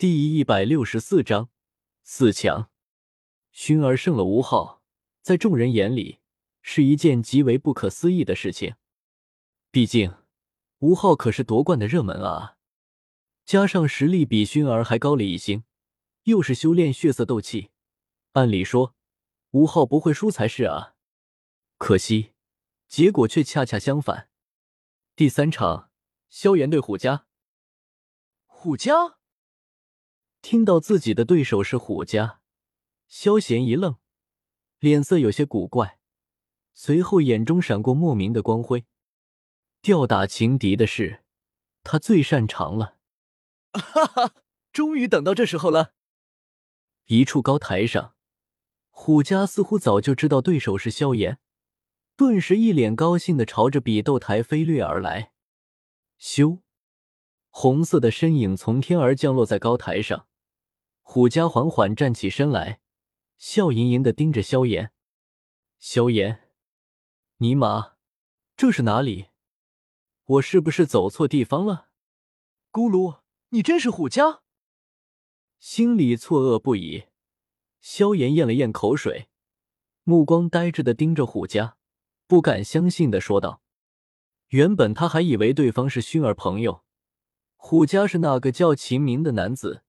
[0.00, 1.50] 第一百六十四章
[2.02, 2.70] 四强。
[3.52, 4.82] 熏儿胜了吴昊，
[5.20, 6.20] 在众人眼里
[6.62, 8.76] 是一件极为不可思议的事情。
[9.70, 10.14] 毕竟
[10.78, 12.56] 吴昊可是夺冠的热门啊，
[13.44, 15.64] 加上实力比熏儿还高了一星，
[16.22, 17.68] 又是修炼血色斗气，
[18.32, 18.94] 按理说
[19.50, 20.94] 吴昊不会输才是啊。
[21.76, 22.32] 可惜
[22.88, 24.30] 结果却恰恰相反。
[25.14, 25.90] 第三场，
[26.30, 27.26] 萧炎对虎家。
[28.46, 29.19] 虎家。
[30.42, 32.40] 听到自己的对手是虎家，
[33.06, 33.96] 萧贤一愣，
[34.78, 35.98] 脸色有些古怪，
[36.72, 38.86] 随后眼中闪过莫名的光辉。
[39.82, 41.22] 吊打情敌的事，
[41.82, 42.96] 他最擅长了。
[43.72, 44.34] 哈哈，
[44.72, 45.94] 终于等到这时候了。
[47.06, 48.14] 一处高台上，
[48.88, 51.38] 虎家似乎早就知道对手是萧炎，
[52.16, 55.32] 顿时一脸高兴的朝着比斗台飞掠而来。
[56.18, 56.60] 咻，
[57.50, 60.26] 红色的身影从天而降落在高台上。
[61.12, 62.78] 虎家缓缓站起身来，
[63.36, 64.92] 笑盈盈的盯着萧炎。
[65.76, 66.48] 萧炎，
[67.38, 67.94] 尼玛，
[68.56, 69.26] 这是哪里？
[70.24, 71.88] 我是不是走错地方了？
[72.70, 74.42] 咕噜，你真是虎家？
[75.58, 77.06] 心里错愕不已。
[77.80, 79.28] 萧炎咽了咽口水，
[80.04, 81.76] 目光呆滞的盯着虎家，
[82.28, 83.60] 不敢相信的说道
[84.50, 86.84] ：“原本他还以为对方是熏儿朋友，
[87.56, 89.82] 虎家是那个叫秦明的男子。”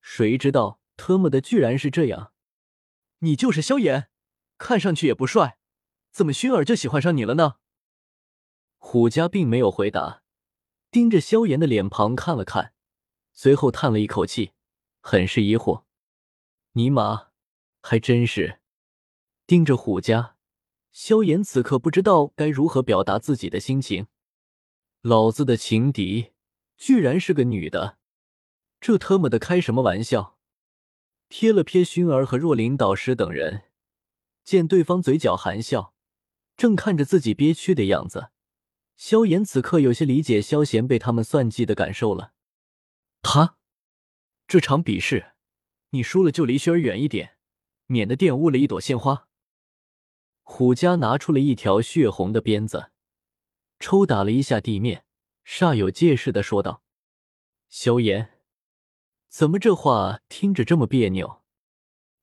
[0.00, 2.32] 谁知道特么的居然是这样！
[3.20, 4.10] 你就是萧炎，
[4.58, 5.58] 看上去也不帅，
[6.10, 7.56] 怎么熏儿就喜欢上你了呢？
[8.78, 10.22] 虎家并没有回答，
[10.90, 12.72] 盯着萧炎的脸庞看了看，
[13.32, 14.52] 随后叹了一口气，
[15.00, 15.84] 很是疑惑。
[16.72, 17.28] 尼玛，
[17.82, 18.60] 还真是！
[19.46, 20.36] 盯着虎家，
[20.92, 24.06] 萧炎此刻不知道该如何表达自己的心情。
[25.02, 26.32] 老子的情敌
[26.76, 27.99] 居然是个女的！
[28.80, 30.38] 这特么的开什么玩笑！
[31.28, 33.64] 瞥了瞥熏儿和若琳导师等人，
[34.42, 35.94] 见对方嘴角含笑，
[36.56, 38.30] 正看着自己憋屈的样子，
[38.96, 42.32] 萧炎此刻有些理解萧贤被他们算计的感受了。
[43.22, 43.58] 他
[44.48, 45.32] 这场比试，
[45.90, 47.36] 你输了就离熏儿远一点，
[47.86, 49.28] 免得玷污了一朵鲜花。
[50.42, 52.90] 虎家拿出了一条血红的鞭子，
[53.78, 55.04] 抽打了一下地面，
[55.44, 56.82] 煞有介事的说道
[57.68, 58.38] ：“萧炎。”
[59.30, 61.40] 怎么这话听着这么别扭？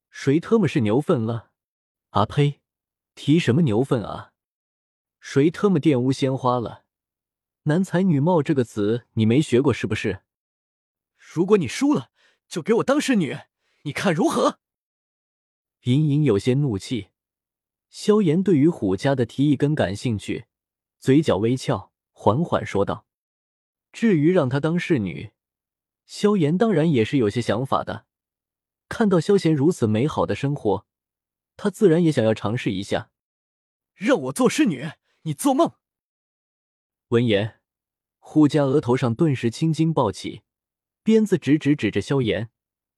[0.09, 1.51] 谁特么是牛粪了？
[2.09, 2.59] 啊呸！
[3.15, 4.33] 提什么牛粪啊？
[5.21, 6.83] 谁特么玷污鲜花了？
[7.63, 10.23] 男才女貌这个词你没学过是不是？
[11.15, 12.11] 如果你输了，
[12.49, 13.37] 就给我当侍女，
[13.83, 14.59] 你看如何？
[15.83, 17.11] 隐隐有些怒气。
[17.89, 20.47] 萧炎对于虎家的提议更感兴趣，
[20.99, 23.05] 嘴角微翘，缓缓说道
[23.93, 25.31] ：“至于让她当侍女。”
[26.07, 28.05] 萧炎当然也是有些想法的，
[28.87, 30.87] 看到萧贤如此美好的生活，
[31.57, 33.11] 他自然也想要尝试一下。
[33.93, 34.89] 让我做侍女，
[35.23, 35.73] 你做梦！
[37.09, 37.59] 闻言，
[38.19, 40.43] 虎家额头上顿时青筋暴起，
[41.03, 42.49] 鞭子直直指着萧炎，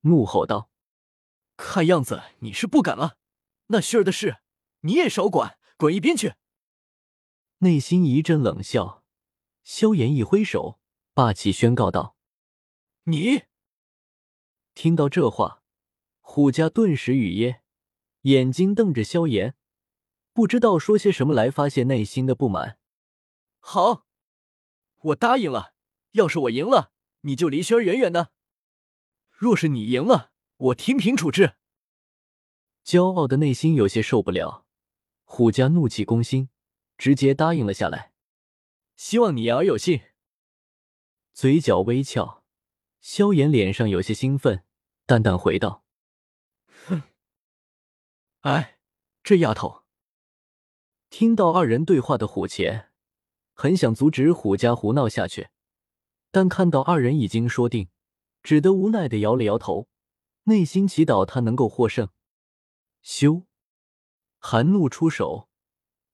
[0.01, 0.69] 怒吼道
[1.57, 3.17] ：“看样子你是不敢了，
[3.67, 4.37] 那旭儿的事
[4.81, 6.35] 你也少管，滚一边去！”
[7.59, 9.03] 内心一阵冷笑，
[9.63, 10.79] 萧炎一挥手，
[11.15, 12.17] 霸气宣告道。
[13.03, 13.43] 你
[14.73, 15.63] 听到这话，
[16.19, 17.61] 虎家顿时语噎，
[18.21, 19.55] 眼睛瞪着萧炎，
[20.33, 22.77] 不知道说些什么来发泄内心的不满。
[23.59, 24.05] 好，
[24.97, 25.73] 我答应了。
[26.11, 28.31] 要是我赢了，你就离轩儿远远的；
[29.29, 31.55] 若是你赢了，我听凭处置。
[32.83, 34.65] 骄傲的内心有些受不了，
[35.23, 36.49] 虎家怒气攻心，
[36.97, 38.13] 直接答应了下来。
[38.95, 40.01] 希望你言而有信。
[41.33, 42.38] 嘴角微翘。
[43.01, 44.63] 萧炎脸上有些兴奋，
[45.05, 45.83] 淡淡回道
[46.87, 47.03] ：“哼，
[48.41, 48.79] 哎，
[49.23, 49.83] 这丫头。”
[51.09, 52.91] 听到二人对话的虎钳，
[53.53, 55.49] 很想阻止虎家胡闹下去，
[56.29, 57.89] 但看到二人已经说定，
[58.43, 59.87] 只得无奈的摇了摇头，
[60.43, 62.09] 内心祈祷他能够获胜。
[63.03, 63.45] 咻，
[64.37, 65.49] 寒怒出手，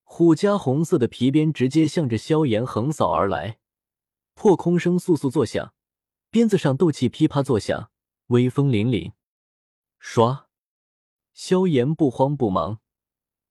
[0.02, 3.58] 虎家红色的皮鞭直接向着萧炎横扫而来，
[4.34, 5.74] 破空声簌簌作响。
[6.36, 7.90] 鞭子上斗气噼啪作响，
[8.26, 9.14] 威风凛凛。
[9.98, 10.48] 唰，
[11.32, 12.82] 萧炎不慌不忙，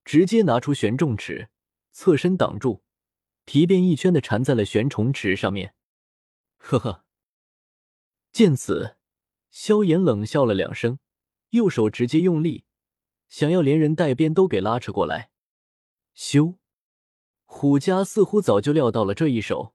[0.04, 1.48] 直接拿出玄重尺，
[1.90, 2.84] 侧身挡住，
[3.44, 5.74] 皮鞭一圈的缠在了玄重尺上面。
[6.58, 7.04] 呵呵。
[8.30, 8.96] 见此，
[9.50, 11.00] 萧炎冷笑了两声，
[11.50, 12.66] 右手直接用力，
[13.28, 15.32] 想要连人带鞭都给拉扯过来。
[16.14, 16.58] 咻！
[17.46, 19.74] 虎家似乎早就料到了这一手，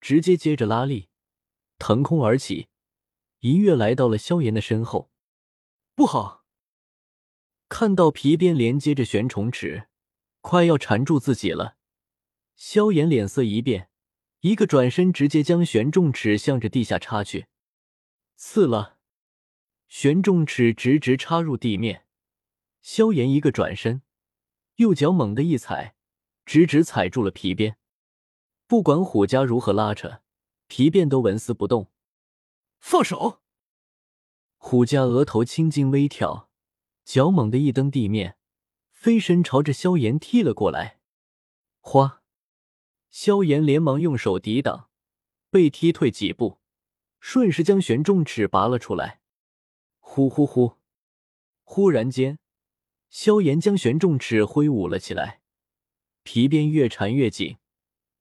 [0.00, 1.10] 直接接着拉力。
[1.82, 2.68] 腾空而起，
[3.40, 5.10] 一跃来到了萧炎的身后。
[5.96, 6.44] 不好！
[7.68, 9.88] 看到皮鞭连接着玄虫尺，
[10.40, 11.76] 快要缠住自己了，
[12.54, 13.90] 萧炎脸色一变，
[14.42, 17.46] 一个转身，直接将玄重尺向着地下插去。
[18.36, 18.98] 刺了，
[19.88, 22.06] 玄重尺直直插入地面。
[22.80, 24.02] 萧炎一个转身，
[24.76, 25.96] 右脚猛地一踩，
[26.46, 27.76] 直直踩住了皮鞭。
[28.68, 30.21] 不管虎家如何拉扯，
[30.74, 31.92] 皮鞭都纹丝不动。
[32.78, 33.42] 放手！
[34.56, 36.48] 虎家额头青筋微跳，
[37.04, 38.38] 脚猛地一蹬地面，
[38.90, 40.98] 飞身朝着萧炎踢了过来。
[41.80, 42.22] 哗！
[43.10, 44.88] 萧炎连忙用手抵挡，
[45.50, 46.58] 被踢退几步，
[47.20, 49.20] 顺势将玄重尺拔了出来。
[50.00, 50.78] 呼呼呼！
[51.64, 52.38] 忽然间，
[53.10, 55.42] 萧炎将玄重尺挥舞了起来，
[56.22, 57.58] 皮鞭越缠越紧。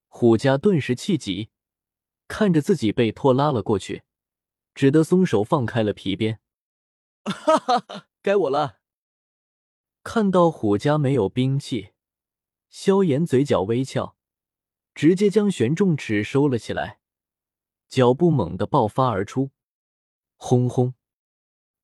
[0.09, 1.49] 虎家顿时气急，
[2.31, 4.03] 看着自己被拖拉了过去。
[4.73, 6.39] 只得松手放开了皮鞭，
[7.27, 8.07] 哈哈哈！
[8.21, 8.79] 该我了。
[10.01, 11.89] 看到虎家没有兵器，
[12.69, 14.15] 萧炎嘴角微翘，
[14.95, 17.01] 直接将玄重尺收了起来，
[17.89, 19.51] 脚步猛地爆发而出，
[20.37, 20.93] 轰轰！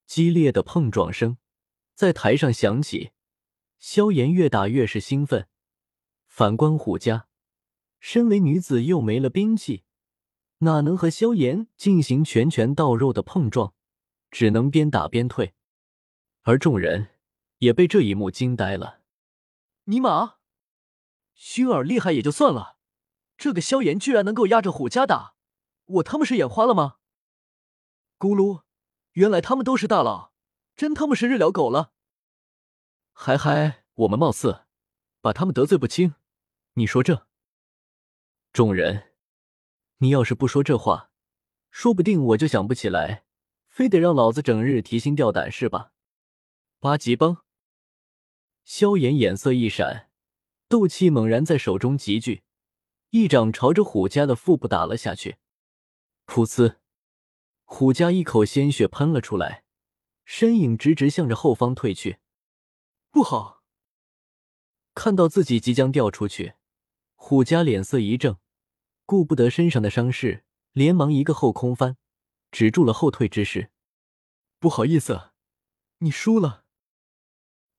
[0.05, 1.38] 激烈的碰撞声
[1.93, 3.11] 在台上响起。
[3.79, 5.50] 萧炎越打越是兴奋。
[6.25, 7.27] 反观虎家，
[8.00, 9.83] 身为女子又没了兵器。
[10.59, 13.74] 哪能和萧炎进行拳拳到肉的碰撞，
[14.31, 15.54] 只能边打边退，
[16.42, 17.09] 而众人
[17.59, 19.01] 也被这一幕惊呆了。
[19.83, 20.38] 尼玛，
[21.38, 22.77] 薰儿厉害也就算了，
[23.38, 25.36] 这个萧炎居然能够压着虎家打，
[25.86, 26.98] 我他妈是眼花了吗？
[28.18, 28.63] 咕噜，
[29.12, 30.33] 原来他们都是大佬，
[30.75, 31.94] 真他妈是日了狗了。
[33.13, 34.65] 嗨嗨，我们貌似
[35.21, 36.15] 把他们得罪不轻，
[36.74, 37.27] 你说这？
[38.51, 39.06] 众人。
[39.99, 41.09] 你要是不说这话，
[41.71, 43.23] 说不定我就想不起来，
[43.67, 45.91] 非得让老子整日提心吊胆是吧？
[46.79, 47.38] 八级崩！
[48.63, 50.11] 萧炎眼色一闪，
[50.67, 52.44] 斗气猛然在手中集聚，
[53.09, 55.38] 一掌朝着虎家的腹部打了下去。
[56.27, 56.75] 噗呲！
[57.63, 59.63] 虎家一口鲜血喷了出来，
[60.25, 62.19] 身影直直向着后方退去。
[63.09, 63.63] 不好！
[64.93, 66.53] 看到自己即将掉出去，
[67.15, 68.38] 虎家脸色一正。
[69.07, 70.44] 顾不得身上的伤势，
[70.74, 71.95] 连忙一个后空翻，
[72.51, 73.71] 止住了后退之势。
[74.59, 75.30] 不好意思，
[76.00, 76.65] 你输了。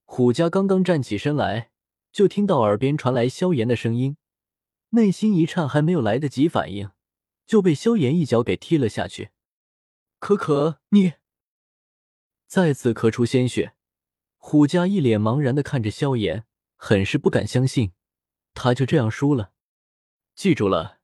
[0.06, 1.70] 虎家刚刚站起身来，
[2.10, 4.16] 就听到耳边传来萧炎的声音，
[4.88, 6.92] 内心一颤，还没有来得及反应，
[7.44, 9.28] 就被萧炎一脚给踢了下去。
[10.18, 11.12] 可可，你
[12.46, 13.74] 再次咳出鲜血，
[14.38, 16.46] 虎家一脸茫然的看着萧炎，
[16.76, 17.92] 很是不敢相信，
[18.54, 19.52] 他就这样输了。
[20.34, 20.97] 记住了。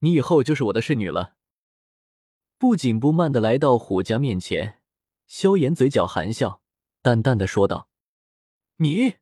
[0.00, 1.36] 你以后就是我的侍女了。
[2.56, 4.80] 不紧不慢的来到虎家面前，
[5.26, 6.62] 萧炎嘴角含笑，
[7.02, 7.88] 淡淡的说道
[8.78, 9.16] ：“你。”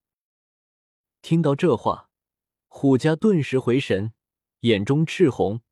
[1.23, 2.11] 听到这话，
[2.69, 4.12] 虎家顿时回神，
[4.61, 5.62] 眼中赤红，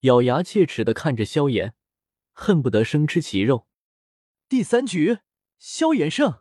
[0.00, 1.74] 咬牙切齿的看着萧炎，
[2.32, 3.66] 恨不得生吃其肉。
[4.48, 5.20] 第三局，
[5.58, 6.40] 萧炎胜。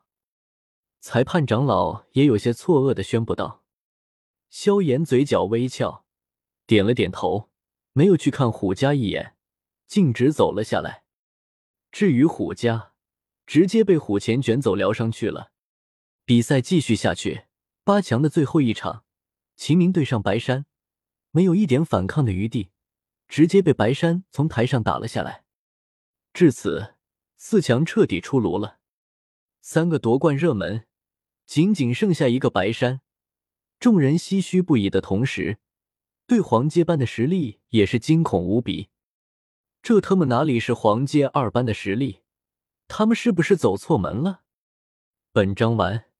[0.99, 3.63] 裁判长老也有些错愕的宣布道。
[4.49, 6.05] 萧炎嘴角微翘，
[6.65, 7.50] 点了点头。
[7.93, 9.35] 没有去看虎家一眼，
[9.87, 11.03] 径直走了下来。
[11.91, 12.93] 至于虎家，
[13.45, 15.51] 直接被虎钳卷走疗伤去了。
[16.23, 17.45] 比赛继续下去，
[17.83, 19.03] 八强的最后一场，
[19.57, 20.65] 秦明对上白山，
[21.31, 22.69] 没有一点反抗的余地，
[23.27, 25.43] 直接被白山从台上打了下来。
[26.33, 26.95] 至此，
[27.35, 28.79] 四强彻底出炉了。
[29.59, 30.87] 三个夺冠热门，
[31.45, 33.01] 仅仅剩下一个白山，
[33.79, 35.59] 众人唏嘘不已的同时。
[36.27, 38.89] 对黄阶班的实力也是惊恐无比，
[39.81, 42.21] 这他妈哪里是黄阶二班的实力？
[42.87, 44.41] 他们是不是走错门了？
[45.31, 46.10] 本章完。